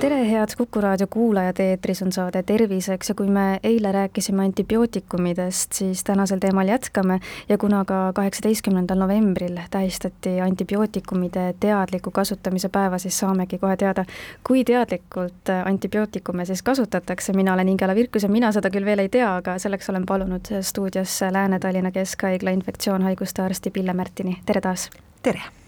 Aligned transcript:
tere, 0.00 0.30
head 0.30 0.48
Kuku 0.56 0.80
raadio 0.80 1.06
kuulajad, 1.10 1.58
eetris 1.60 2.02
on 2.02 2.12
saade 2.12 2.42
Terviseks 2.42 3.08
ja 3.08 3.14
kui 3.14 3.26
me 3.28 3.60
eile 3.62 3.92
rääkisime 3.92 4.44
antibiootikumidest, 4.44 5.72
siis 5.72 6.04
tänasel 6.04 6.38
teemal 6.40 6.68
jätkame 6.68 7.18
ja 7.48 7.58
kuna 7.58 7.84
ka 7.84 8.12
kaheksateistkümnendal 8.14 8.98
novembril 8.98 9.58
tähistati 9.70 10.40
antibiootikumide 10.40 11.54
teadliku 11.60 12.10
kasutamise 12.10 12.68
päeva, 12.68 12.98
siis 12.98 13.18
saamegi 13.18 13.58
kohe 13.58 13.76
teada, 13.76 14.04
kui 14.46 14.64
teadlikult 14.64 15.52
antibiootikume 15.64 16.44
siis 16.44 16.62
kasutatakse, 16.62 17.32
mina 17.32 17.54
olen 17.54 17.68
Ingela 17.68 17.94
Virkus 17.94 18.22
ja 18.22 18.28
mina 18.28 18.52
seda 18.56 18.70
küll 18.70 18.88
veel 18.88 19.04
ei 19.04 19.08
tea, 19.08 19.36
aga 19.36 19.58
selleks 19.58 19.90
olen 19.90 20.06
palunud 20.06 20.54
stuudiosse 20.60 21.32
Lääne-Tallinna 21.32 21.92
Keskhaigla 21.92 22.56
infektsioonhaiguste 22.56 23.42
arsti 23.42 23.70
Pille 23.70 23.92
Märtini, 23.92 24.38
tere 24.46 24.60
taas! 24.60 24.90
tere! 25.22 25.59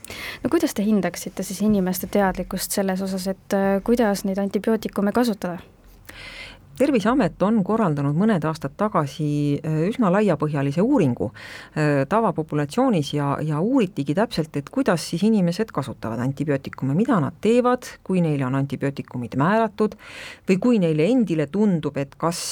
No 0.43 0.51
kuidas 0.51 0.75
te 0.75 0.85
hindaksite 0.87 1.45
siis 1.47 1.63
inimeste 1.65 2.09
teadlikkust 2.13 2.79
selles 2.79 3.03
osas, 3.05 3.29
et 3.35 3.59
äh, 3.59 3.77
kuidas 3.85 4.27
neid 4.29 4.43
antibiootikume 4.43 5.13
kasutada? 5.13 5.61
terviseamet 6.73 7.43
on 7.45 7.59
korraldanud 7.63 8.17
mõned 8.17 8.43
aastad 8.49 8.73
tagasi 8.81 9.27
äh, 9.61 9.75
üsna 9.91 10.09
laiapõhjalise 10.15 10.83
uuringu 10.83 11.29
äh, 11.29 12.03
tavapopulatsioonis 12.09 13.13
ja, 13.15 13.35
ja 13.45 13.61
uuritigi 13.61 14.17
täpselt, 14.17 14.57
et 14.57 14.71
kuidas 14.73 15.05
siis 15.13 15.23
inimesed 15.29 15.71
kasutavad 15.75 16.23
antibiootikume, 16.25 16.97
mida 16.99 17.21
nad 17.23 17.37
teevad, 17.45 17.87
kui 18.03 18.25
neile 18.25 18.49
on 18.49 18.57
antibiootikumid 18.59 19.37
määratud 19.39 19.95
või 20.49 20.59
kui 20.65 20.81
neile 20.83 21.07
endile 21.13 21.47
tundub, 21.53 22.01
et 22.01 22.17
kas 22.19 22.43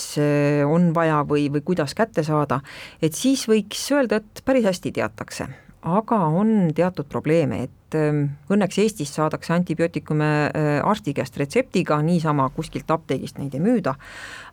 on 0.69 0.93
vaja 0.95 1.25
või, 1.27 1.49
või 1.51 1.65
kuidas 1.73 1.97
kätte 1.99 2.23
saada, 2.27 2.61
et 3.03 3.17
siis 3.17 3.49
võiks 3.51 3.89
öelda, 3.97 4.21
et 4.21 4.45
päris 4.45 4.69
hästi 4.69 4.95
teatakse 5.01 5.49
aga 5.83 6.17
on 6.29 6.73
teatud 6.77 7.09
probleeme, 7.09 7.63
et 7.65 7.97
ähm, 7.97 8.27
õnneks 8.53 8.79
Eestis 8.83 9.13
saadakse 9.17 9.55
antibiootikume 9.55 10.29
äh, 10.53 10.69
arsti 10.85 11.15
käest 11.17 11.39
retseptiga, 11.41 12.01
niisama 12.05 12.51
kuskilt 12.55 12.91
apteegist 12.93 13.41
neid 13.41 13.57
ei 13.57 13.63
müüda, 13.65 13.95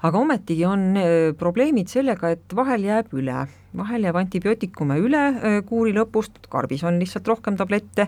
aga 0.07 0.21
ometigi 0.21 0.63
on 0.67 0.89
äh, 0.95 1.15
probleemid 1.37 1.91
sellega, 1.91 2.31
et 2.31 2.55
vahel 2.55 2.87
jääb 2.87 3.11
üle, 3.19 3.43
vahel 3.77 4.07
jääb 4.07 4.21
antibiootikume 4.23 4.99
üle 5.03 5.25
äh, 5.27 5.57
kuuri 5.67 5.91
lõpust, 5.97 6.39
karbis 6.51 6.85
on 6.87 7.01
lihtsalt 7.01 7.27
rohkem 7.27 7.59
tablette, 7.59 8.07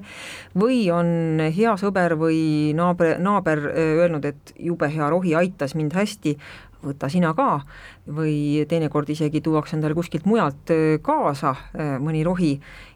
või 0.55 0.85
on 0.95 1.43
hea 1.43 1.75
sõber 1.81 2.15
või 2.19 2.71
naaber, 2.77 3.17
naaber 3.19 3.67
öelnud, 3.75 4.31
et 4.31 4.55
jube 4.55 4.87
hea 4.95 5.11
rohi 5.11 5.35
aitas 5.35 5.75
mind 5.75 5.97
hästi, 5.99 6.37
võta 6.83 7.09
sina 7.11 7.33
ka, 7.37 7.61
või 8.07 8.65
teinekord 8.69 9.09
isegi 9.09 9.41
tuuakse 9.43 9.75
endale 9.77 9.97
kuskilt 9.97 10.25
mujalt 10.29 10.71
kaasa 11.03 11.55
mõni 11.99 12.23
rohi 12.23 12.53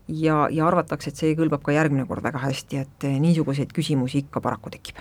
ja, 0.08 0.48
ja 0.52 0.67
arvatakse, 0.67 1.12
et 1.12 1.20
see 1.20 1.34
kõlbab 1.38 1.64
ka 1.64 1.73
järgmine 1.76 2.06
kord 2.09 2.23
väga 2.26 2.42
hästi, 2.44 2.81
et 2.84 3.08
eh, 3.08 3.16
niisuguseid 3.23 3.72
küsimusi 3.76 4.23
ikka 4.23 4.42
paraku 4.44 4.73
tekib. 4.73 5.00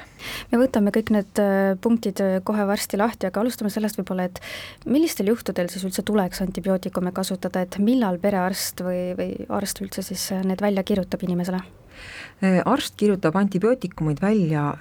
me 0.53 0.61
võtame 0.63 0.95
kõik 0.95 1.13
need 1.15 1.43
punktid 1.83 2.23
kohe 2.47 2.67
varsti 2.69 3.01
lahti, 3.01 3.29
aga 3.29 3.43
alustame 3.43 3.73
sellest 3.73 3.99
võib-olla, 4.01 4.29
et 4.31 4.41
millistel 4.87 5.33
juhtudel 5.33 5.71
siis 5.73 5.85
üldse 5.89 6.07
tuleks 6.07 6.43
antibiootikume 6.45 7.13
kasutada, 7.15 7.65
et 7.67 7.79
millal 7.83 8.21
perearst 8.23 8.85
või, 8.85 9.13
või 9.19 9.31
arst 9.51 9.83
üldse 9.83 10.05
siis 10.07 10.31
need 10.47 10.63
välja 10.63 10.87
kirjutab 10.87 11.25
inimesele? 11.27 11.63
Arst 12.67 12.97
kirjutab 12.98 13.36
antibiootikumid 13.39 14.19
välja 14.22 14.72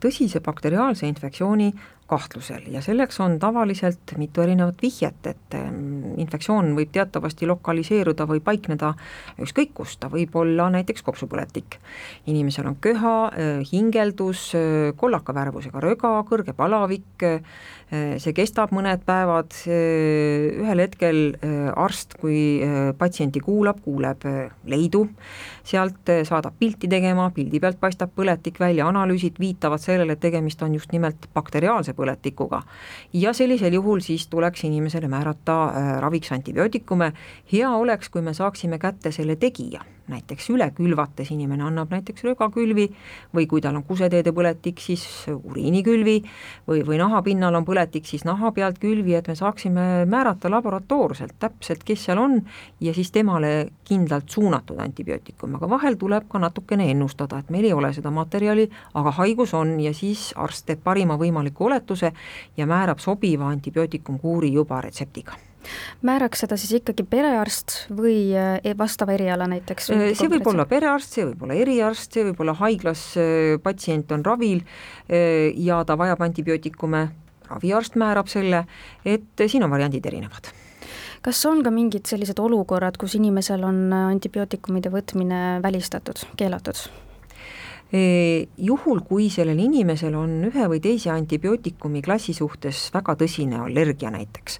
tõsise 0.00 0.38
bakteriaalse 0.44 1.08
infektsiooni 1.10 1.72
kahtlusel 2.06 2.68
ja 2.72 2.82
selleks 2.84 3.20
on 3.24 3.38
tavaliselt 3.40 4.14
mitu 4.20 4.44
erinevat 4.44 4.82
vihjet, 4.82 5.26
et 5.26 5.56
ehm, 5.56 5.93
infektsioon 6.18 6.72
võib 6.76 6.92
teatavasti 6.94 7.46
lokaliseeruda 7.50 8.26
või 8.30 8.40
paikneda 8.44 8.94
ükskõik 9.42 9.74
kus, 9.74 9.96
ta 9.98 10.08
võib 10.12 10.34
olla 10.38 10.68
näiteks 10.70 11.02
kopsupõletik. 11.02 11.78
inimesel 12.26 12.66
on 12.66 12.76
köha, 12.80 13.30
eh, 13.36 13.62
hingeldus, 13.72 14.54
eh, 14.54 14.92
kollaka 14.96 15.34
värvusega 15.34 15.80
röga, 15.80 16.24
kõrge 16.24 16.52
palavik, 16.52 17.22
eh, 17.22 17.40
see 18.18 18.32
kestab 18.32 18.70
mõned 18.70 19.04
päevad, 19.04 19.52
ühel 19.66 20.80
hetkel 20.80 21.36
arst, 21.76 22.14
kui 22.18 22.60
patsienti 22.98 23.40
kuulab, 23.40 23.80
kuuleb 23.84 24.24
leidu, 24.66 25.08
sealt 25.62 26.02
saadab 26.24 26.54
pilti 26.58 26.88
tegema, 26.88 27.30
pildi 27.30 27.60
pealt 27.60 27.78
paistab 27.78 28.10
põletik 28.16 28.58
välja, 28.58 28.88
analüüsid 28.88 29.38
viitavad 29.38 29.78
sellele, 29.78 30.12
et 30.12 30.20
tegemist 30.20 30.62
on 30.62 30.74
just 30.74 30.92
nimelt 30.92 31.28
bakteriaalse 31.34 31.92
põletikuga. 31.92 32.62
ja 33.12 33.32
sellisel 33.32 33.72
juhul 33.72 34.00
siis 34.00 34.26
tuleks 34.26 34.64
inimesele 34.64 35.08
määrata 35.08 35.56
äh, 35.64 36.00
raviks 36.04 36.32
antibiootikume, 36.36 37.10
hea 37.52 37.74
oleks, 37.74 38.12
kui 38.12 38.22
me 38.22 38.36
saaksime 38.36 38.78
kätte 38.78 39.12
selle 39.14 39.36
tegija. 39.40 39.82
Näiteks 40.04 40.50
üle 40.52 40.66
külvates 40.76 41.30
inimene 41.32 41.64
annab 41.64 41.92
näiteks 41.94 42.26
rögakülvi 42.26 42.84
või 43.32 43.46
kui 43.48 43.62
tal 43.64 43.78
on 43.78 43.86
kuseteede 43.88 44.34
põletik, 44.36 44.82
siis 44.84 45.04
uriinikülvi 45.32 46.18
või, 46.68 46.82
või 46.84 46.98
nahapinnal 47.00 47.56
on 47.56 47.64
põletik, 47.64 48.04
siis 48.04 48.26
naha 48.28 48.50
pealt 48.52 48.76
külvi, 48.82 49.14
et 49.16 49.30
me 49.32 49.36
saaksime 49.38 50.04
määrata 50.04 50.50
laboratoorselt 50.52 51.38
täpselt, 51.40 51.86
kes 51.88 52.04
seal 52.04 52.20
on 52.20 52.36
ja 52.84 52.92
siis 52.92 53.14
temale 53.16 53.54
kindlalt 53.88 54.28
suunatud 54.28 54.84
antibiootikum, 54.84 55.56
aga 55.56 55.72
vahel 55.72 55.96
tuleb 55.96 56.28
ka 56.28 56.42
natukene 56.42 56.90
ennustada, 56.92 57.40
et 57.40 57.48
meil 57.54 57.64
ei 57.70 57.72
ole 57.72 57.94
seda 57.96 58.12
materjali, 58.12 58.68
aga 59.00 59.16
haigus 59.22 59.56
on 59.56 59.78
ja 59.80 59.94
siis 59.96 60.34
arst 60.36 60.68
teeb 60.68 60.84
parima 60.84 61.16
võimaliku 61.16 61.70
oletuse 61.70 62.12
ja 62.60 62.68
määrab 62.68 63.00
sobiva 63.00 63.48
antibiootikumkuuri 63.56 64.52
juba 64.52 64.84
retseptiga 64.84 65.40
määraks 66.06 66.44
seda 66.44 66.58
siis 66.60 66.80
ikkagi 66.80 67.06
perearst 67.08 67.76
või 67.94 68.32
eh, 68.36 68.74
vastava 68.78 69.14
eriala 69.16 69.48
näiteks? 69.50 69.90
Eh, 69.94 70.06
see 70.18 70.30
võib 70.32 70.48
olla 70.52 70.66
perearst, 70.70 71.16
see 71.16 71.28
võib 71.30 71.46
olla 71.46 71.58
eriarst, 71.58 72.10
see 72.12 72.26
võib 72.30 72.42
olla 72.44 72.56
haiglas 72.60 73.06
eh, 73.20 73.54
patsient 73.62 74.12
on 74.14 74.24
ravil 74.24 74.64
ja 75.08 75.82
ta 75.84 75.98
vajab 76.00 76.22
antibiootikume, 76.24 77.06
raviarst 77.50 77.98
määrab 78.00 78.30
selle, 78.32 78.64
et 79.04 79.44
siin 79.46 79.66
on 79.66 79.72
variandid 79.74 80.06
erinevad 80.08 80.52
kas 81.24 81.38
on 81.48 81.62
ka 81.64 81.70
mingid 81.72 82.04
sellised 82.08 82.40
olukorrad, 82.40 82.98
kus 83.00 83.14
inimesel 83.16 83.62
on 83.64 83.78
antibiootikumide 83.96 84.92
võtmine 84.92 85.40
välistatud, 85.64 86.20
keelatud? 86.36 86.82
Juhul, 87.92 89.00
kui 89.06 89.28
sellel 89.30 89.58
inimesel 89.62 90.14
on 90.18 90.32
ühe 90.48 90.64
või 90.70 90.80
teise 90.82 91.12
antibiootikumi 91.12 92.00
klassi 92.02 92.32
suhtes 92.34 92.88
väga 92.94 93.14
tõsine 93.20 93.60
allergia 93.62 94.10
näiteks, 94.10 94.56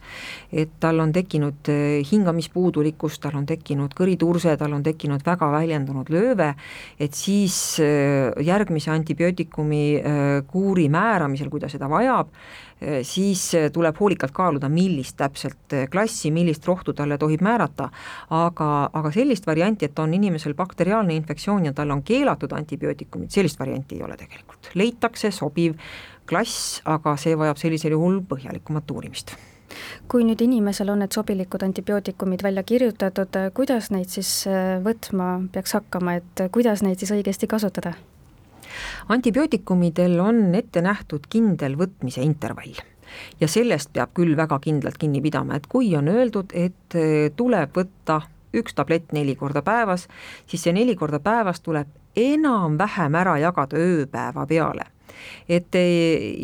et 0.52 0.76
tal 0.80 1.02
on 1.02 1.10
tekkinud 1.14 1.70
hingamispuudulikkus, 2.10 3.18
tal 3.18 3.40
on 3.40 3.48
tekkinud 3.48 3.96
kõriturse, 3.98 4.54
tal 4.60 4.76
on 4.76 4.84
tekkinud 4.86 5.24
väga 5.26 5.50
väljendunud 5.50 6.12
lööve, 6.14 6.52
et 7.00 7.18
siis 7.18 7.80
järgmise 7.80 8.92
antibiootikumi 8.94 9.82
kuuri 10.46 10.86
määramisel, 10.92 11.50
kui 11.50 11.64
ta 11.64 11.72
seda 11.72 11.90
vajab, 11.90 12.30
Äh, 12.84 13.02
siis 13.02 13.54
äh, 13.54 13.70
tuleb 13.72 13.96
hoolikalt 14.00 14.32
kaaluda, 14.34 14.68
millist 14.68 15.16
täpselt 15.16 15.72
äh, 15.72 15.86
klassi, 15.90 16.32
millist 16.34 16.66
rohtu 16.66 16.92
talle 16.92 17.16
tohib 17.18 17.40
määrata, 17.44 17.86
aga, 18.34 18.68
aga 18.92 19.12
sellist 19.14 19.46
varianti, 19.46 19.86
et 19.86 19.98
on 20.02 20.12
inimesel 20.14 20.56
bakteriaalne 20.58 21.14
infektsioon 21.14 21.68
ja 21.68 21.72
tal 21.72 21.94
on 21.94 22.02
keelatud 22.02 22.52
antibiootikumid, 23.24 23.32
sellist 23.32 23.58
varianti 23.60 23.98
ei 23.98 24.02
ole 24.02 24.16
tegelikult. 24.20 24.70
leitakse 24.74 25.30
sobiv 25.30 25.74
klass, 26.28 26.80
aga 26.84 27.16
see 27.20 27.36
vajab 27.36 27.60
sellisel 27.60 27.96
juhul 27.96 28.22
põhjalikumat 28.28 28.90
uurimist 28.90 29.36
kui 30.08 30.22
nüüd 30.22 30.40
inimesel 30.44 30.92
on 30.92 31.00
need 31.02 31.14
sobilikud 31.16 31.62
antibiootikumid 31.66 32.44
välja 32.44 32.62
kirjutatud, 32.62 33.34
kuidas 33.56 33.90
neid 33.90 34.12
siis 34.12 34.44
võtma 34.84 35.48
peaks 35.52 35.74
hakkama, 35.74 36.18
et 36.20 36.44
kuidas 36.54 36.84
neid 36.86 37.00
siis 37.02 37.14
õigesti 37.16 37.50
kasutada? 37.50 37.94
antibiootikumidel 39.08 40.18
on 40.20 40.54
ette 40.54 40.82
nähtud 40.82 41.26
kindel 41.30 41.76
võtmise 41.78 42.22
intervall 42.24 42.78
ja 43.40 43.48
sellest 43.48 43.92
peab 43.94 44.14
küll 44.16 44.36
väga 44.36 44.58
kindlalt 44.62 44.98
kinni 44.98 45.22
pidama, 45.22 45.58
et 45.58 45.68
kui 45.70 45.92
on 45.96 46.08
öeldud, 46.10 46.54
et 46.54 46.96
eh, 46.98 47.30
tuleb 47.36 47.76
võtta 47.76 48.20
üks 48.54 48.74
tablett 48.74 49.12
neli 49.12 49.34
korda 49.38 49.62
päevas, 49.66 50.08
siis 50.46 50.62
see 50.64 50.74
neli 50.74 50.96
korda 50.96 51.20
päevas 51.22 51.60
tuleb 51.64 51.90
enam-vähem 52.16 53.14
ära 53.14 53.38
jagada 53.42 53.80
ööpäeva 53.80 54.46
peale. 54.46 54.90
Et 55.48 55.76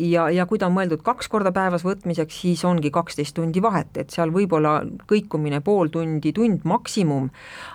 ja, 0.09 0.27
ja 0.29 0.45
kui 0.49 0.59
ta 0.61 0.67
on 0.69 0.75
mõeldud 0.75 1.01
kaks 1.05 1.29
korda 1.31 1.51
päevas 1.55 1.83
võtmiseks, 1.85 2.37
siis 2.43 2.63
ongi 2.67 2.91
kaksteist 2.93 3.35
tundi 3.37 3.61
vahet, 3.63 3.91
et 3.97 4.13
seal 4.13 4.31
võib 4.33 4.53
olla 4.57 4.79
kõikumine 5.09 5.61
pool 5.65 5.91
tundi, 5.93 6.33
tund 6.35 6.65
maksimum, 6.67 7.29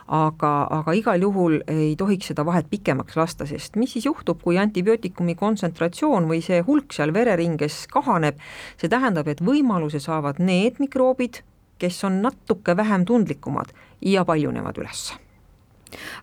aga, 0.07 0.53
aga 0.81 0.95
igal 0.99 1.27
juhul 1.27 1.59
ei 1.73 1.95
tohiks 1.99 2.33
seda 2.33 2.47
vahet 2.47 2.71
pikemaks 2.71 3.19
lasta, 3.19 3.49
sest 3.49 3.77
mis 3.81 3.97
siis 3.97 4.09
juhtub, 4.09 4.41
kui 4.43 4.59
antibiootikumi 4.63 5.37
kontsentratsioon 5.39 6.31
või 6.31 6.41
see 6.47 6.63
hulk 6.67 6.97
seal 6.97 7.15
vereringes 7.17 7.85
kahaneb, 7.93 8.41
see 8.81 8.93
tähendab, 8.93 9.29
et 9.29 9.45
võimaluse 9.45 10.03
saavad 10.03 10.41
need 10.43 10.81
mikroobid, 10.83 11.43
kes 11.83 12.03
on 12.09 12.23
natuke 12.25 12.77
vähem 12.77 13.05
tundlikumad 13.09 13.75
ja 14.01 14.25
paljunevad 14.25 14.81
üles 14.81 15.11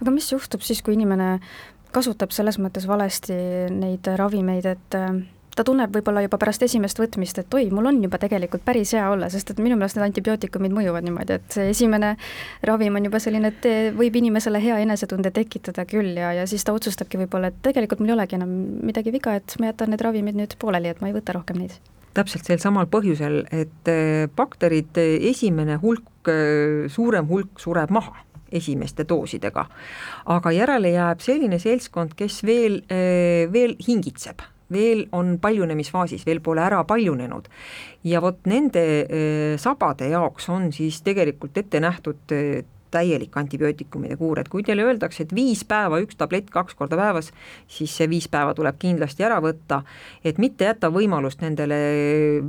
aga 0.02 0.16
mis 0.16 0.32
juhtub 0.32 0.66
siis, 0.66 0.82
kui 0.82 0.98
inimene 0.98 1.38
kasutab 1.94 2.34
selles 2.34 2.58
mõttes 2.62 2.88
valesti 2.90 3.36
neid 3.74 4.08
ravimeid, 4.18 4.66
et 4.66 5.00
ta 5.56 5.64
tunneb 5.66 5.94
võib-olla 5.94 6.24
juba 6.26 6.40
pärast 6.42 6.64
esimest 6.66 7.00
võtmist, 7.00 7.38
et 7.42 7.56
oi, 7.56 7.68
mul 7.74 7.90
on 7.92 8.00
juba 8.04 8.18
tegelikult 8.22 8.64
päris 8.66 8.94
hea 8.98 9.06
olla, 9.12 9.30
sest 9.30 9.54
et 9.54 9.62
minu 9.64 9.78
meelest 9.78 9.98
need 9.98 10.08
antibiootikumid 10.08 10.74
mõjuvad 10.74 11.06
niimoodi, 11.06 11.38
et 11.38 11.58
see 11.58 11.70
esimene 11.74 12.14
ravim 12.66 12.98
on 12.98 13.08
juba 13.10 13.22
selline, 13.24 13.54
et 13.54 13.96
võib 13.98 14.18
inimesele 14.20 14.62
hea 14.64 14.80
enesetunde 14.86 15.34
tekitada 15.36 15.86
küll 15.90 16.18
ja, 16.18 16.34
ja 16.40 16.48
siis 16.50 16.66
ta 16.66 16.76
otsustabki 16.76 17.22
võib-olla, 17.22 17.54
et 17.54 17.62
tegelikult 17.66 18.02
mul 18.02 18.14
ei 18.14 18.18
olegi 18.18 18.40
enam 18.40 18.54
midagi 18.82 19.14
viga, 19.14 19.38
et 19.40 19.58
ma 19.62 19.72
jätan 19.72 19.94
need 19.94 20.06
ravimid 20.06 20.40
nüüd 20.40 20.58
pooleli, 20.62 20.94
et 20.94 21.04
ma 21.04 21.12
ei 21.12 21.18
võta 21.18 21.38
rohkem 21.38 21.62
neid. 21.62 21.78
Täpselt 22.18 22.46
sel 22.46 22.60
samal 22.62 22.90
põhjusel, 22.94 23.42
et 23.54 23.90
eh, 23.90 24.26
bakterite 24.36 25.06
esimene 25.30 25.80
hulk, 25.82 26.34
suurem 26.94 27.30
hulk 27.30 27.62
sureb 27.62 27.94
maha 27.94 28.22
esimeste 28.54 29.06
doosidega. 29.10 29.66
aga 30.26 30.52
järele 30.52 30.94
jääb 30.94 31.22
selline 31.22 31.60
seltskond, 31.60 32.16
kes 32.16 32.42
veel, 32.44 32.82
eh, 32.90 33.52
veel 33.52 33.76
hingitseb 33.88 34.42
veel 34.74 35.04
on 35.12 35.38
paljunemisfaasis, 35.42 36.24
veel 36.26 36.40
pole 36.42 36.62
ära 36.62 36.84
paljunenud. 36.84 37.48
ja 38.04 38.22
vot 38.22 38.40
nende 38.46 38.84
sabade 39.58 40.08
jaoks 40.10 40.50
on 40.50 40.72
siis 40.74 41.02
tegelikult 41.02 41.58
ette 41.58 41.80
nähtud 41.80 42.34
täielik 42.94 43.36
antibiootikumide 43.38 44.18
kuur, 44.20 44.40
et 44.42 44.50
kui 44.52 44.64
teile 44.66 44.86
öeldakse, 44.88 45.26
et 45.26 45.36
viis 45.36 45.64
päeva 45.68 46.00
üks 46.04 46.18
tablett 46.20 46.52
kaks 46.54 46.78
korda 46.80 47.00
päevas, 47.00 47.32
siis 47.68 47.94
see 47.98 48.10
viis 48.12 48.30
päeva 48.32 48.54
tuleb 48.58 48.80
kindlasti 48.82 49.26
ära 49.26 49.40
võtta, 49.44 49.82
et 50.24 50.42
mitte 50.42 50.70
jätta 50.70 50.92
võimalust 50.94 51.44
nendele 51.44 51.80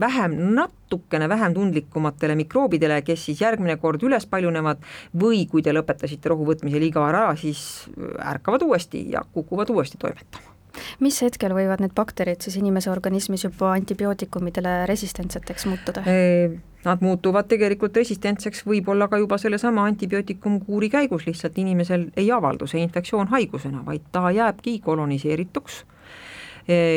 vähem, 0.01 0.37
natukene 0.59 1.29
vähem 1.33 1.57
tundlikumatele 1.57 2.39
mikroobidele, 2.45 3.01
kes 3.07 3.29
siis 3.31 3.45
järgmine 3.45 3.79
kord 3.83 4.03
üles 4.07 4.29
paljunevad 4.31 4.83
või 5.21 5.45
kui 5.51 5.65
te 5.65 5.75
lõpetasite 5.75 6.33
rohu 6.33 6.49
võtmise 6.53 6.83
liiga 6.83 7.03
vara 7.05 7.29
siis 7.41 7.87
ärkavad 8.23 8.67
uuesti 8.67 9.09
ja 9.15 9.25
kukuvad 9.33 9.73
uuesti 9.75 10.01
toimetama 10.01 10.54
mis 11.01 11.21
hetkel 11.23 11.55
võivad 11.57 11.83
need 11.83 11.95
bakterid 11.97 12.45
siis 12.45 12.57
inimese 12.61 12.91
organismis 12.93 13.45
juba 13.45 13.73
antibiootikumidele 13.79 14.85
resistentseteks 14.91 15.67
muutuda? 15.71 16.05
Nad 16.85 17.01
muutuvad 17.01 17.49
tegelikult 17.49 17.97
resistentseks 17.97 18.67
võib-olla 18.69 19.09
ka 19.09 19.19
juba 19.23 19.39
sellesama 19.41 19.87
antibiootikumkuuri 19.89 20.91
käigus, 20.93 21.25
lihtsalt 21.27 21.57
inimesel 21.59 22.11
ei 22.17 22.29
avaldu 22.33 22.69
see 22.69 22.83
infektsioon 22.85 23.33
haigusena, 23.33 23.81
vaid 23.87 24.05
ta 24.13 24.29
jääbki 24.31 24.79
koloniseerituks 24.85 25.85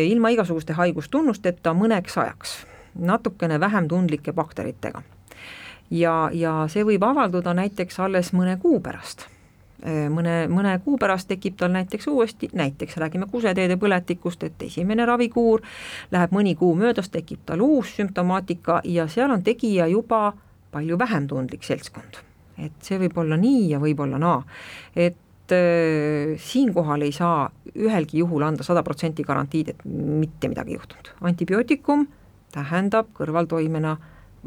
ilma 0.08 0.32
igasuguste 0.32 0.74
haigustunnusteta 0.74 1.74
mõneks 1.76 2.20
ajaks, 2.20 2.58
natukene 3.00 3.60
vähem 3.60 3.88
tundlike 3.88 4.34
bakteritega. 4.34 5.02
ja, 5.92 6.30
ja 6.34 6.54
see 6.68 6.84
võib 6.84 7.04
avalduda 7.04 7.54
näiteks 7.54 8.00
alles 8.00 8.34
mõne 8.34 8.58
kuu 8.60 8.80
pärast 8.80 9.28
mõne, 9.86 10.48
mõne 10.50 10.74
kuu 10.84 10.98
pärast 10.98 11.28
tekib 11.30 11.58
tal 11.58 11.72
näiteks 11.72 12.08
uuesti, 12.08 12.50
näiteks 12.58 12.98
räägime 12.98 13.28
kuseteede 13.32 13.78
põletikust, 13.78 14.44
et 14.44 14.66
esimene 14.66 15.06
ravikuur 15.06 15.62
läheb 16.12 16.34
mõni 16.34 16.56
kuu 16.58 16.74
möödas, 16.76 17.12
tekib 17.14 17.46
tal 17.46 17.62
uus 17.62 17.94
sümptomaatika 18.00 18.82
ja 18.84 19.08
seal 19.08 19.32
on 19.32 19.44
tegija 19.46 19.88
juba 19.88 20.34
palju 20.72 20.98
vähem 21.00 21.28
tundlik 21.28 21.64
seltskond. 21.64 22.24
et 22.58 22.74
see 22.82 22.98
võib 22.98 23.18
olla 23.22 23.38
nii 23.38 23.70
ja 23.70 23.78
võib 23.78 24.00
olla 24.02 24.18
naa, 24.18 24.38
et 24.96 25.54
äh, 25.54 26.34
siinkohal 26.42 27.06
ei 27.06 27.12
saa 27.14 27.52
ühelgi 27.76 28.24
juhul 28.24 28.42
anda 28.42 28.66
sada 28.66 28.82
protsenti 28.84 29.24
garantiid, 29.24 29.70
et 29.70 29.86
mitte 29.86 30.50
midagi 30.50 30.74
juhtunud. 30.74 31.14
antibiootikum 31.22 32.08
tähendab 32.52 33.14
kõrvaltoimena 33.14 33.98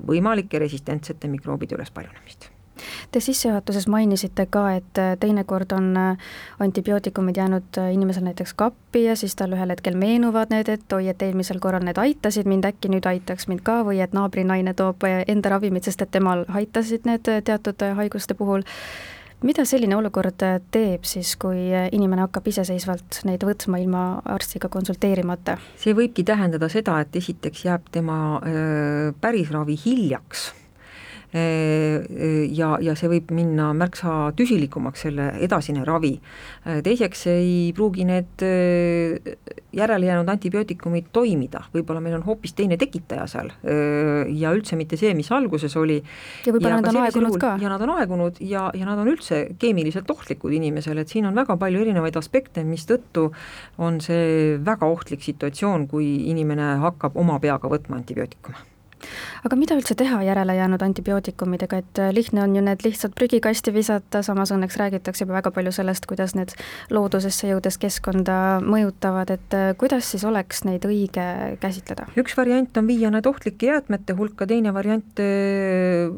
võimalike 0.07 0.59
resistentsete 0.59 1.29
mikroobide 1.29 1.79
ülespaljunemist 1.79 2.51
Te 3.13 3.21
sissejuhatuses 3.21 3.89
mainisite 3.89 4.47
ka, 4.51 4.65
et 4.79 4.99
äh, 4.99 5.17
teinekord 5.21 5.73
on 5.73 5.97
äh, 5.97 6.17
antibiootikumid 6.61 7.37
jäänud 7.37 7.79
äh, 7.79 7.93
inimesel 7.95 8.25
näiteks 8.25 8.55
kappi 8.55 9.05
ja 9.05 9.17
siis 9.17 9.37
tal 9.37 9.55
ühel 9.57 9.75
hetkel 9.75 9.97
meenuvad 9.99 10.53
need, 10.55 10.69
et 10.69 10.93
oi, 10.93 11.09
et 11.09 11.23
eelmisel 11.23 11.61
korral 11.61 11.85
need 11.87 11.99
aitasid 11.99 12.49
mind, 12.51 12.69
äkki 12.69 12.91
nüüd 12.93 13.07
aitaks 13.07 13.49
mind 13.51 13.65
ka 13.67 13.81
või 13.87 14.03
et 14.05 14.15
naabrinaine 14.17 14.75
toob 14.75 15.07
enda 15.07 15.55
ravimid, 15.57 15.87
sest 15.87 16.03
et 16.03 16.13
temal 16.15 16.45
aitasid 16.49 17.09
need 17.09 17.27
teatud 17.45 17.83
haiguste 17.97 18.35
puhul 18.39 18.67
mida 19.47 19.65
selline 19.65 19.97
olukord 19.97 20.43
teeb 20.71 21.07
siis, 21.09 21.33
kui 21.41 21.71
inimene 21.93 22.27
hakkab 22.27 22.47
iseseisvalt 22.53 23.23
neid 23.25 23.45
võtma 23.49 23.81
ilma 23.81 24.05
arstiga 24.25 24.69
konsulteerimata? 24.69 25.57
see 25.81 25.97
võibki 25.97 26.25
tähendada 26.29 26.69
seda, 26.73 27.01
et 27.01 27.17
esiteks 27.17 27.65
jääb 27.67 27.91
tema 27.93 28.41
päris 29.21 29.51
ravi 29.55 29.79
hiljaks 29.85 30.51
ja, 31.33 32.71
ja 32.83 32.95
see 32.99 33.11
võib 33.13 33.31
minna 33.35 33.71
märksa 33.77 34.33
tüsilikumaks, 34.37 35.05
selle 35.07 35.29
edasine 35.47 35.85
ravi. 35.87 36.17
teiseks 36.85 37.27
ei 37.31 37.53
pruugi 37.77 38.07
need 38.09 38.43
järele 39.77 40.09
jäänud 40.09 40.29
antibiootikumid 40.33 41.11
toimida, 41.15 41.63
võib-olla 41.75 42.03
meil 42.03 42.17
on 42.19 42.25
hoopis 42.27 42.55
teine 42.59 42.79
tekitaja 42.81 43.27
seal 43.31 43.53
ja 44.35 44.55
üldse 44.57 44.79
mitte 44.79 44.99
see, 45.01 45.13
mis 45.15 45.31
alguses 45.35 45.77
oli. 45.79 46.01
ja 46.47 46.55
võib-olla 46.55 46.81
nad 46.81 46.91
on 46.91 47.01
aegunud 47.05 47.39
ka. 47.43 47.55
ja 47.63 47.71
nad 47.73 47.87
on 47.87 47.95
aegunud 47.99 48.41
ja, 48.43 48.67
ja 48.75 48.89
nad 48.89 48.99
on 48.99 49.13
üldse 49.13 49.43
keemiliselt 49.61 50.11
ohtlikud 50.11 50.55
inimesele, 50.57 51.05
et 51.05 51.15
siin 51.15 51.29
on 51.31 51.39
väga 51.39 51.57
palju 51.61 51.85
erinevaid 51.85 52.19
aspekte, 52.19 52.65
mistõttu 52.67 53.31
on 53.79 54.03
see 54.03 54.59
väga 54.67 54.91
ohtlik 54.91 55.23
situatsioon, 55.23 55.87
kui 55.91 56.11
inimene 56.33 56.75
hakkab 56.83 57.17
oma 57.21 57.39
peaga 57.43 57.71
võtma 57.71 58.01
antibiootikume 58.01 58.67
aga 59.45 59.59
mida 59.59 59.77
üldse 59.79 59.97
teha 59.99 60.21
järele 60.25 60.55
jäänud 60.57 60.83
antibiootikumidega, 60.85 61.81
et 61.83 62.01
äh, 62.03 62.13
lihtne 62.15 62.43
on 62.45 62.57
ju 62.57 62.63
need 62.65 62.85
lihtsalt 62.85 63.15
prügikasti 63.19 63.73
visata, 63.75 64.23
samas 64.27 64.53
õnneks 64.55 64.79
räägitakse 64.81 65.25
juba 65.25 65.39
väga 65.39 65.53
palju 65.55 65.73
sellest, 65.75 66.07
kuidas 66.11 66.35
need 66.39 66.55
loodusesse 66.91 67.51
jõudes 67.51 67.79
keskkonda 67.81 68.39
mõjutavad, 68.65 69.33
et 69.37 69.57
äh, 69.57 69.71
kuidas 69.81 70.11
siis 70.13 70.25
oleks 70.29 70.65
neid 70.69 70.87
õige 70.89 71.27
käsitleda? 71.63 72.09
üks 72.21 72.37
variant 72.39 72.81
on 72.81 72.91
viia 72.91 73.13
need 73.13 73.29
ohtlike 73.31 73.71
jäätmete 73.71 74.17
hulka, 74.19 74.49
teine 74.51 74.75
variant 74.77 75.23
äh, 75.23 76.11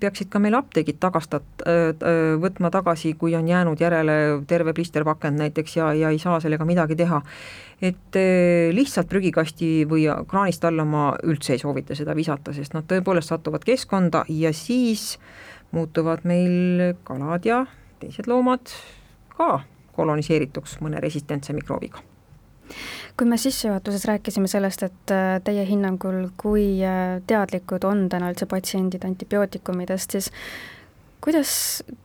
peaksid 0.00 0.32
ka 0.32 0.42
meil 0.42 0.56
apteegid 0.58 1.00
tagastat-, 1.02 1.64
võtma 2.42 2.70
tagasi, 2.72 3.12
kui 3.18 3.34
on 3.36 3.46
jäänud 3.48 3.80
järele 3.80 4.14
terve 4.48 4.72
plisterpakend 4.76 5.38
näiteks 5.38 5.76
ja, 5.76 5.92
ja 5.96 6.10
ei 6.12 6.18
saa 6.22 6.40
sellega 6.42 6.66
midagi 6.68 6.96
teha 6.98 7.20
et 7.82 8.16
lihtsalt 8.76 9.08
prügikasti 9.10 9.82
või 9.90 10.04
kraanist 10.30 10.64
alla 10.64 10.84
ma 10.86 11.08
üldse 11.26 11.56
ei 11.56 11.62
soovita 11.62 11.96
seda 11.98 12.14
visata, 12.14 12.54
sest 12.54 12.76
nad 12.76 12.86
tõepoolest 12.86 13.32
satuvad 13.32 13.64
keskkonda 13.66 14.24
ja 14.30 14.52
siis 14.54 15.16
muutuvad 15.74 16.22
meil 16.28 16.94
kalad 17.04 17.48
ja 17.48 17.64
teised 18.02 18.28
loomad 18.30 18.70
ka 19.36 19.60
koloniseerituks 19.96 20.78
mõne 20.84 21.00
resistentse 21.02 21.52
mikroobiga. 21.56 22.02
Kui 23.16 23.28
me 23.28 23.36
sissejuhatuses 23.36 24.04
rääkisime 24.08 24.48
sellest, 24.48 24.82
et 24.86 25.12
äh, 25.12 25.34
teie 25.44 25.64
hinnangul, 25.68 26.30
kui 26.40 26.80
äh, 26.86 27.18
teadlikud 27.28 27.84
on 27.84 28.06
täna 28.12 28.30
üldse 28.32 28.48
patsiendid 28.48 29.04
antibiootikumidest, 29.04 30.16
siis 30.16 30.30
kuidas 31.22 31.50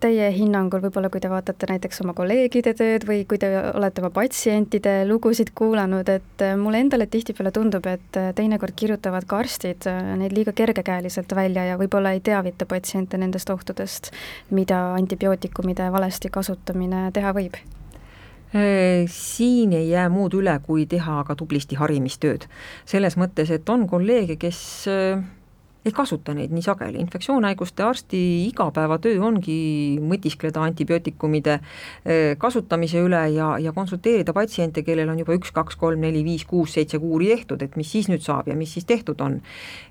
teie 0.02 0.28
hinnangul, 0.36 0.82
võib-olla 0.84 1.10
kui 1.10 1.22
te 1.22 1.30
vaatate 1.32 1.70
näiteks 1.72 2.04
oma 2.04 2.14
kolleegide 2.18 2.74
tööd 2.78 3.06
või 3.08 3.24
kui 3.30 3.40
te 3.42 3.50
olete 3.72 4.04
oma 4.04 4.12
patsientide 4.14 5.00
lugusid 5.10 5.54
kuulanud, 5.58 6.10
et 6.14 6.44
äh, 6.46 6.54
mulle 6.60 6.84
endale 6.84 7.08
tihtipeale 7.10 7.52
tundub, 7.56 7.88
et 7.90 8.20
äh, 8.20 8.30
teinekord 8.38 8.78
kirjutavad 8.78 9.26
ka 9.30 9.42
arstid 9.42 9.88
äh, 9.90 10.14
neid 10.22 10.36
liiga 10.38 10.54
kergekäeliselt 10.58 11.34
välja 11.38 11.66
ja 11.72 11.80
võib-olla 11.82 12.14
ei 12.14 12.22
teavita 12.22 12.68
patsiente 12.70 13.18
nendest 13.18 13.50
ohtudest, 13.54 14.12
mida 14.54 14.84
antibiootikumide 15.00 15.90
valesti 15.94 16.32
kasutamine 16.34 17.08
teha 17.16 17.34
võib? 17.38 17.60
siin 19.12 19.74
ei 19.76 19.90
jää 19.90 20.06
muud 20.08 20.38
üle, 20.40 20.54
kui 20.64 20.86
teha 20.88 21.18
ka 21.28 21.36
tublisti 21.36 21.76
harimistööd. 21.76 22.46
selles 22.88 23.18
mõttes, 23.20 23.52
et 23.52 23.70
on 23.70 23.84
kolleege, 23.92 24.38
kes 24.40 24.88
ei 25.88 25.96
kasuta 25.96 26.36
neid 26.36 26.52
nii 26.54 26.66
sageli, 26.66 27.00
infektsioonhaiguste 27.04 27.86
arsti 27.86 28.20
igapäevatöö 28.48 29.22
ongi 29.24 29.58
mõtiskleda 30.04 30.64
antibiootikumide 30.68 31.58
eh, 31.58 32.36
kasutamise 32.40 33.02
üle 33.06 33.24
ja, 33.36 33.54
ja 33.64 33.74
konsulteerida 33.76 34.36
patsiente, 34.36 34.84
kellel 34.88 35.14
on 35.14 35.24
juba 35.24 35.38
üks, 35.38 35.54
kaks, 35.56 35.80
kolm, 35.80 36.04
neli, 36.04 36.24
viis, 36.28 36.46
kuus, 36.50 36.76
seitse 36.78 37.00
kuuri 37.04 37.32
tehtud, 37.34 37.64
et 37.64 37.80
mis 37.80 37.92
siis 37.92 38.12
nüüd 38.12 38.26
saab 38.26 38.52
ja 38.52 38.58
mis 38.60 38.76
siis 38.78 38.88
tehtud 38.88 39.22
on. 39.24 39.42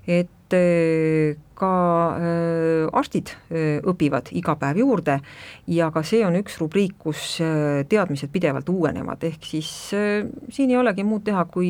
et 0.07 0.46
et 0.53 1.43
ka 1.57 1.71
äh, 2.17 2.85
arstid 2.93 3.31
äh, 3.49 3.79
õpivad 3.87 4.29
iga 4.37 4.53
päev 4.59 4.81
juurde 4.81 5.17
ja 5.73 5.89
ka 5.93 6.03
see 6.05 6.21
on 6.25 6.37
üks 6.39 6.59
rubriik, 6.61 6.95
kus 7.01 7.39
äh, 7.43 7.81
teadmised 7.89 8.31
pidevalt 8.33 8.69
uuenevad, 8.69 9.25
ehk 9.27 9.47
siis 9.47 9.71
siin 10.53 10.73
ei 10.73 10.77
olegi 10.77 11.05
muud 11.07 11.25
teha, 11.25 11.43
kui 11.51 11.69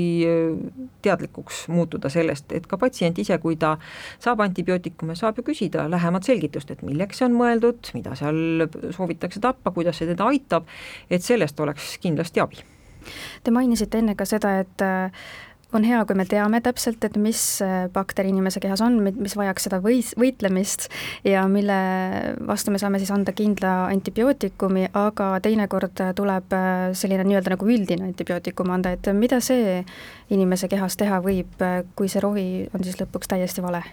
teadlikuks 1.06 1.66
muutuda 1.74 2.12
sellest, 2.12 2.52
et 2.56 2.68
ka 2.68 2.80
patsient 2.82 3.20
ise, 3.24 3.40
kui 3.44 3.56
ta 3.60 3.76
saab 4.24 4.44
antibiootikume, 4.46 5.16
saab 5.16 5.40
ju 5.40 5.48
küsida 5.48 5.88
lähemat 5.92 6.28
selgitust, 6.28 6.72
et 6.74 6.84
milleks 6.86 7.22
see 7.22 7.30
on 7.30 7.38
mõeldud, 7.40 7.94
mida 7.96 8.16
seal 8.20 8.68
soovitakse 8.96 9.42
tappa, 9.44 9.72
kuidas 9.76 10.00
see 10.00 10.10
teda 10.10 10.28
aitab, 10.28 10.68
et 11.10 11.24
sellest 11.24 11.60
oleks 11.64 11.96
kindlasti 12.04 12.44
abi. 12.44 12.66
Te 13.44 13.54
mainisite 13.56 14.02
enne 14.02 14.18
ka 14.20 14.26
seda, 14.28 14.58
et 14.60 14.84
on 15.76 15.84
hea, 15.84 16.00
kui 16.08 16.16
me 16.16 16.26
teame 16.30 16.62
täpselt, 16.64 17.04
et 17.04 17.18
mis 17.20 17.42
bakter 17.94 18.28
inimese 18.30 18.62
kehas 18.64 18.82
on, 18.86 19.00
mis 19.04 19.36
vajaks 19.38 19.68
seda 19.68 19.82
võis, 19.84 20.14
võitlemist 20.20 20.88
ja 21.28 21.44
mille 21.52 21.78
vastu 22.48 22.72
me 22.72 22.80
saame 22.82 23.02
siis 23.02 23.12
anda 23.12 23.34
kindla 23.36 23.74
antibiootikumi, 23.92 24.88
aga 24.98 25.34
teinekord 25.44 26.04
tuleb 26.18 26.58
selline 26.98 27.28
nii-öelda 27.28 27.56
nagu 27.58 27.70
üldine 27.70 28.08
antibiootikum 28.12 28.72
anda, 28.78 28.96
et 28.96 29.12
mida 29.18 29.42
see 29.44 29.82
inimese 30.34 30.72
kehas 30.72 30.98
teha 31.00 31.20
võib, 31.24 31.60
kui 31.96 32.12
see 32.12 32.24
rohi 32.24 32.50
on 32.74 32.88
siis 32.88 33.00
lõpuks 33.02 33.36
täiesti 33.36 33.66
vale? 33.66 33.84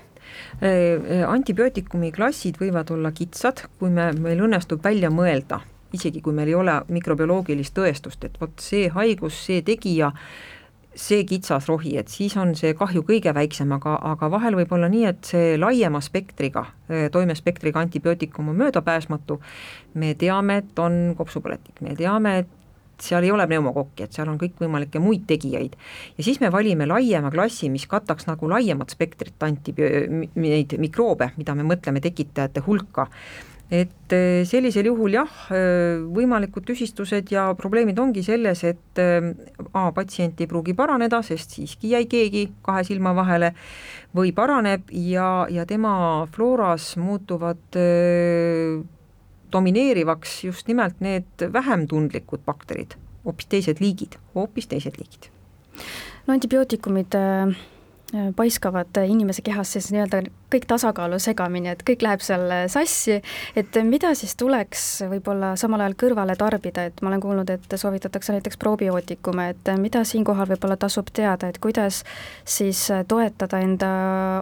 antibiootikumi 1.28 2.10
klassid 2.14 2.56
võivad 2.58 2.90
olla 2.94 3.12
kitsad, 3.14 3.66
kui 3.78 3.90
me, 3.92 4.08
meil 4.18 4.40
õnnestub 4.46 4.82
välja 4.82 5.10
mõelda, 5.12 5.60
isegi 5.94 6.22
kui 6.24 6.34
meil 6.34 6.50
ei 6.50 6.56
ole 6.58 6.80
mikrobioloogilist 6.90 7.74
tõestust, 7.76 8.24
et 8.26 8.40
vot 8.40 8.54
see 8.62 8.88
haigus, 8.94 9.36
see 9.46 9.62
tegija, 9.66 10.10
see 10.94 11.24
kitsas 11.26 11.68
rohi, 11.68 11.96
et 11.98 12.10
siis 12.12 12.36
on 12.40 12.54
see 12.58 12.74
kahju 12.78 13.02
kõige 13.06 13.34
väiksem, 13.34 13.72
aga, 13.76 13.96
aga 14.14 14.30
vahel 14.32 14.58
võib 14.58 14.74
olla 14.76 14.88
nii, 14.92 15.04
et 15.10 15.30
see 15.30 15.54
laiema 15.58 16.00
spektriga, 16.04 16.66
toimespektriga 17.12 17.82
antibiootikum 17.82 18.52
on 18.52 18.60
möödapääsmatu, 18.62 19.40
me 20.00 20.14
teame, 20.18 20.60
et 20.62 20.78
on 20.78 21.16
kopsupõletik, 21.18 21.82
me 21.82 21.96
teame, 21.98 22.36
et 22.44 22.52
seal 23.02 23.26
ei 23.26 23.32
ole 23.34 23.46
pneumokokki, 23.50 24.06
et 24.06 24.14
seal 24.14 24.28
on 24.30 24.38
kõikvõimalikke 24.38 25.00
muid 25.02 25.24
tegijaid. 25.26 25.74
ja 26.18 26.24
siis 26.24 26.38
me 26.40 26.52
valime 26.52 26.86
laiema 26.86 27.30
klassi, 27.34 27.70
mis 27.70 27.86
kataks 27.90 28.28
nagu 28.28 28.48
laiemat 28.50 28.94
spektrit 28.94 29.42
antibio-, 29.42 30.28
neid 30.34 30.76
mikroobe, 30.78 31.32
mida 31.36 31.54
me 31.54 31.66
mõtleme 31.66 32.00
tekitajate 32.04 32.62
hulka 32.66 33.08
et 33.72 34.12
eh, 34.12 34.44
sellisel 34.44 34.90
juhul 34.90 35.16
jah, 35.16 35.30
eh, 35.54 36.02
võimalikud 36.14 36.66
tüsistused 36.68 37.30
ja 37.32 37.46
probleemid 37.56 37.98
ongi 37.98 38.24
selles, 38.26 38.64
et 38.64 39.00
eh, 39.00 39.32
A 39.74 39.88
patsient 39.94 40.38
ei 40.40 40.46
pruugi 40.46 40.74
paraneda, 40.76 41.22
sest 41.26 41.56
siiski 41.56 41.94
jäi 41.94 42.04
keegi 42.10 42.44
kahe 42.62 42.84
silma 42.86 43.14
vahele, 43.16 43.54
või 44.14 44.30
paraneb 44.36 44.92
ja, 44.92 45.46
ja 45.50 45.64
tema 45.66 46.26
flooras 46.30 46.92
muutuvad 47.00 47.78
domineerivaks 49.54 50.36
just 50.44 50.70
nimelt 50.70 51.00
need 51.02 51.46
vähem 51.52 51.88
tundlikud 51.90 52.44
bakterid, 52.46 52.94
hoopis 53.24 53.50
teised 53.50 53.82
liigid, 53.82 54.18
hoopis 54.34 54.70
teised 54.70 55.00
liigid. 55.00 55.30
no 56.26 56.34
antibiootikumid 56.36 57.18
äh 57.18 57.56
paiskavad 58.36 59.00
inimese 59.08 59.42
kehas 59.42 59.72
siis 59.74 59.90
nii-öelda 59.94 60.22
kõik 60.54 60.68
tasakaalu 60.70 61.18
segamini, 61.22 61.72
et 61.72 61.82
kõik 61.86 62.04
läheb 62.06 62.22
seal 62.24 62.46
sassi, 62.70 63.18
et 63.58 63.78
mida 63.88 64.14
siis 64.18 64.36
tuleks 64.38 64.86
võib-olla 65.10 65.54
samal 65.60 65.82
ajal 65.84 65.98
kõrvale 66.04 66.38
tarbida, 66.38 66.86
et 66.88 67.02
ma 67.02 67.10
olen 67.10 67.24
kuulnud, 67.24 67.50
et 67.50 67.76
soovitatakse 67.80 68.36
näiteks 68.36 68.60
probiootikume, 68.62 69.50
et 69.54 69.74
mida 69.82 70.04
siinkohal 70.06 70.50
võib-olla 70.54 70.78
tasub 70.80 71.10
teada, 71.12 71.50
et 71.50 71.58
kuidas 71.58 72.04
siis 72.44 72.86
toetada 73.08 73.62
enda 73.64 73.92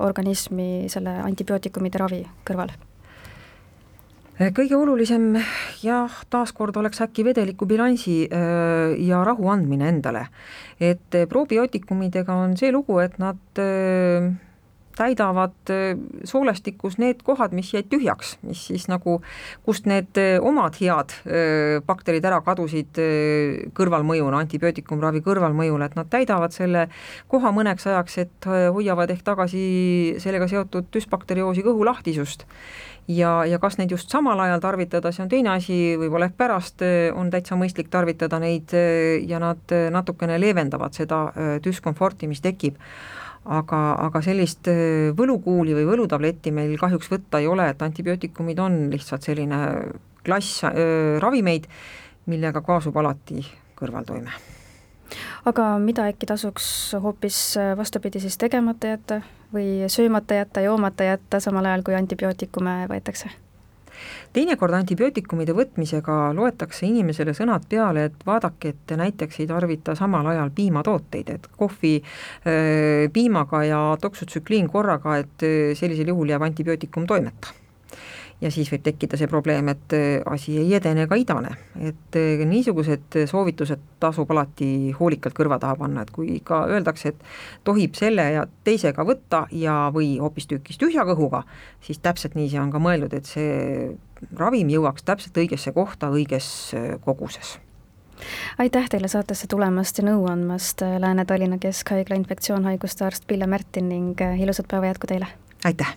organismi 0.04 0.88
selle 0.92 1.18
antibiootikumide 1.24 2.02
ravi 2.02 2.24
kõrval 2.48 2.74
kõige 4.56 4.76
olulisem 4.78 5.36
jah, 5.84 6.14
taaskord 6.32 6.76
oleks 6.80 7.02
äkki 7.04 7.24
vedeliku 7.26 7.66
bilansi 7.68 8.24
äh, 8.26 8.94
ja 9.06 9.22
rahu 9.24 9.50
andmine 9.52 9.88
endale. 9.88 10.26
et 10.80 11.14
äh, 11.14 11.28
probiootikumidega 11.28 12.34
on 12.34 12.56
see 12.56 12.72
lugu, 12.72 12.98
et 12.98 13.18
nad 13.18 13.38
täidavad 14.96 15.72
soolestikus 16.28 16.98
need 17.00 17.22
kohad, 17.26 17.54
mis 17.56 17.72
jäid 17.74 17.88
tühjaks, 17.92 18.36
mis 18.46 18.66
siis 18.70 18.88
nagu, 18.90 19.20
kust 19.66 19.88
need 19.90 20.18
omad 20.40 20.76
head 20.80 21.14
bakterid 21.86 22.24
ära 22.28 22.40
kadusid 22.44 23.00
kõrvalmõjuna, 23.76 24.42
antibiootikumravi 24.44 25.22
kõrvalmõjul, 25.24 25.82
et 25.86 25.96
nad 25.98 26.10
täidavad 26.12 26.54
selle 26.54 26.86
koha 27.32 27.52
mõneks 27.54 27.88
ajaks, 27.90 28.18
et 28.24 28.48
hoiavad 28.48 29.10
ehk 29.14 29.24
tagasi 29.26 29.64
sellega 30.22 30.48
seotud 30.50 30.90
düsbakterioosi 30.94 31.64
kõhulahtisust 31.66 32.46
ja, 33.08 33.32
ja 33.48 33.58
kas 33.62 33.78
neid 33.78 33.92
just 33.92 34.10
samal 34.12 34.40
ajal 34.40 34.60
tarvitada, 34.62 35.12
see 35.12 35.24
on 35.24 35.32
teine 35.32 35.52
asi, 35.54 35.78
võib-olla 36.00 36.28
ehk 36.30 36.36
pärast 36.38 36.84
äh, 36.86 37.08
on 37.16 37.30
täitsa 37.32 37.58
mõistlik 37.58 37.90
tarvitada 37.92 38.40
neid 38.42 38.74
äh, 38.76 39.18
ja 39.28 39.40
nad 39.42 39.74
äh, 39.74 39.88
natukene 39.92 40.38
leevendavad 40.40 40.94
seda 40.96 41.24
düskomforti, 41.64 42.28
mis 42.30 42.42
tekib. 42.44 42.78
Aga, 43.44 43.80
aga 44.06 44.22
sellist 44.22 44.68
võlukuuli 45.18 45.74
või 45.74 45.88
võlutabletti 45.88 46.52
meil 46.54 46.76
kahjuks 46.78 47.10
võtta 47.10 47.40
ei 47.42 47.50
ole, 47.50 47.68
et 47.72 47.82
antibiootikumid 47.82 48.62
on 48.62 48.78
lihtsalt 48.92 49.26
selline 49.26 49.58
klass 50.24 50.62
äh, 50.64 51.18
ravimeid, 51.22 51.68
millega 52.30 52.62
kaasub 52.62 52.96
alati 52.96 53.42
kõrvaltoime 53.78 54.30
aga 55.48 55.66
mida 55.82 56.06
äkki 56.10 56.28
tasuks 56.30 56.66
hoopis 57.02 57.38
äh, 57.60 57.72
vastupidi 57.78 58.22
siis 58.22 58.38
tegemata 58.38 58.94
jätta 58.94 59.22
või 59.52 59.88
söömata 59.92 60.38
jätta, 60.38 60.64
joomata 60.64 61.04
jätta, 61.10 61.40
samal 61.40 61.66
ajal 61.68 61.82
kui 61.86 61.98
antibiootikume 61.98 62.86
võetakse? 62.92 63.32
Teinekord 64.32 64.74
antibiootikumide 64.80 65.54
võtmisega 65.56 66.18
loetakse 66.36 66.86
inimesele 66.86 67.34
sõnad 67.36 67.66
peale, 67.68 68.08
et 68.10 68.26
vaadake, 68.26 68.74
et 68.74 68.84
te 68.86 68.98
näiteks 69.00 69.40
ei 69.40 69.48
tarvita 69.50 69.96
samal 69.98 70.26
ajal 70.34 70.52
piimatooteid, 70.54 71.32
et 71.36 71.48
kohvi 71.56 71.96
piimaga 73.12 73.64
ja 73.64 73.80
doksutsükliin 74.02 74.70
korraga, 74.72 75.18
et 75.22 75.48
sellisel 75.78 76.14
juhul 76.14 76.32
jääb 76.34 76.46
antibiootikum 76.48 77.06
toimeta 77.06 77.61
ja 78.42 78.50
siis 78.50 78.70
võib 78.72 78.82
tekkida 78.84 79.18
see 79.18 79.30
probleem, 79.30 79.70
et 79.72 79.94
äh, 79.96 80.20
asi 80.26 80.56
ei 80.60 80.74
edene 80.76 81.06
ega 81.06 81.16
idane, 81.18 81.54
et 81.78 82.18
äh, 82.18 82.42
niisugused 82.48 83.18
soovitused 83.30 83.82
tasub 84.02 84.30
alati 84.34 84.92
hoolikalt 84.98 85.36
kõrva 85.38 85.60
taha 85.62 85.78
panna, 85.80 86.04
et 86.04 86.12
kui 86.14 86.36
ikka 86.40 86.64
öeldakse, 86.72 87.14
et 87.14 87.26
tohib 87.66 87.96
selle 87.98 88.26
ja 88.36 88.46
teisega 88.66 89.06
võtta 89.06 89.46
ja, 89.56 89.76
või 89.94 90.16
hoopistükkis 90.22 90.80
tühja 90.82 91.06
kõhuga, 91.08 91.44
siis 91.84 92.02
täpselt 92.02 92.36
nii 92.38 92.50
see 92.52 92.62
on 92.62 92.72
ka 92.74 92.82
mõeldud, 92.82 93.14
et 93.16 93.28
see 93.30 93.90
ravim 94.38 94.70
jõuaks 94.70 95.06
täpselt 95.06 95.38
õigesse 95.38 95.74
kohta 95.76 96.10
õiges 96.14 96.48
äh, 96.78 96.94
koguses 97.04 97.58
aitäh 98.62 98.86
teile 98.86 99.08
saatesse 99.10 99.48
tulemast 99.50 99.98
ja 99.98 100.04
nõu 100.06 100.28
andmast, 100.30 100.84
Lääne-Tallinna 101.02 101.58
Keskhaigla 101.58 102.20
infektsioonhaiguste 102.20 103.08
arst 103.08 103.26
Pille 103.26 103.50
Märtin 103.50 103.90
ning 103.90 104.22
ilusat 104.38 104.70
päeva 104.70 104.92
jätku 104.92 105.10
teile! 105.10 105.32
aitäh! 105.66 105.96